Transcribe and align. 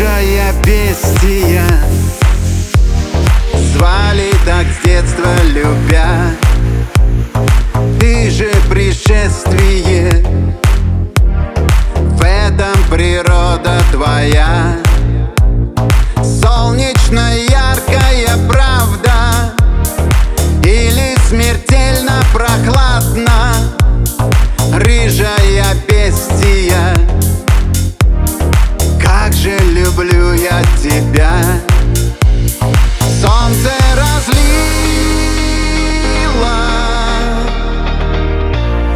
Рыжая 0.00 0.54
бестия. 0.64 1.66
Звали 3.74 4.30
так 4.46 4.66
с 4.66 4.82
детства 4.82 5.28
любя. 5.52 6.30
Ты 7.98 8.30
же 8.30 8.50
пришествие. 8.70 10.24
В 12.16 12.22
этом 12.22 12.82
природа 12.90 13.78
твоя. 13.92 14.78
Солнечно 16.16 17.34
яркая 17.36 18.38
правда. 18.48 19.52
Или 20.64 21.14
смертельно 21.28 22.22
прохладно 22.32 22.79
люблю 30.00 30.32
я 30.32 30.62
тебя. 30.82 31.32
Солнце 33.20 33.70
разлило 33.96 34.30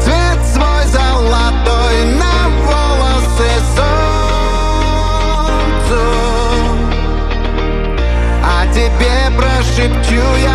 Цвет 0.00 0.40
свой 0.52 0.84
золотой 0.86 2.04
на 2.18 2.34
волосы 2.66 3.50
солнцу. 3.76 4.82
А 8.44 8.66
тебе 8.72 9.16
прошепчу 9.36 10.24
я 10.42 10.51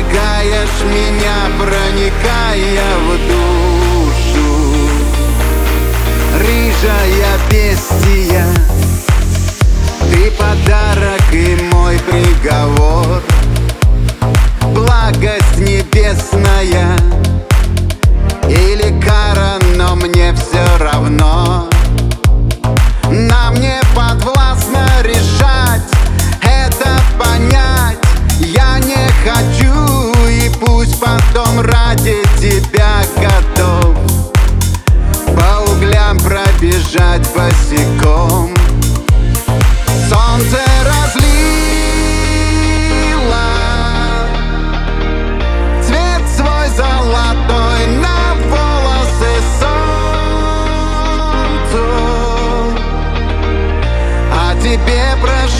Обжигаешь 0.00 0.82
меня, 0.84 1.38
проникая 1.58 2.96
в 3.00 3.08
душу. 3.28 4.50
Рыжая 6.38 7.34
бестия 7.50 7.79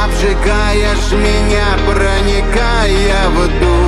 Обжигаешь 0.05 1.13
меня, 1.13 1.69
проникая 1.87 3.29
в 3.29 3.37
душу 3.61 3.86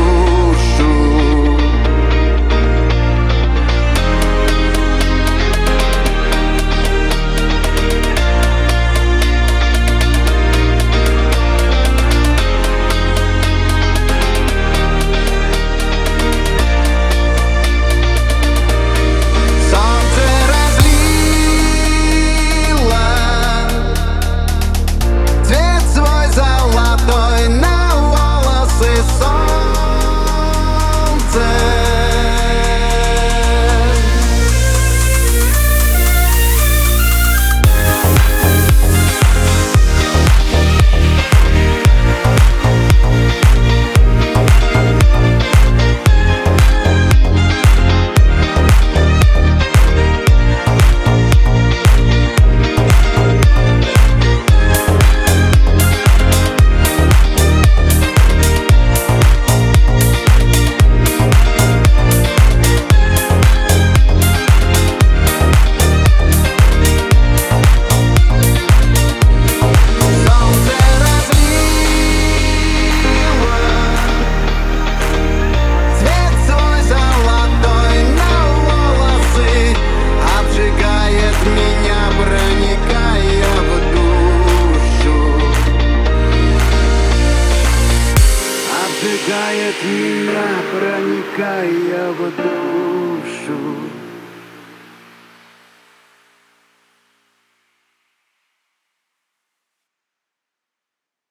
меня, 89.85 90.49
проникая 90.73 92.13
в 92.13 92.21
душу 92.37 93.98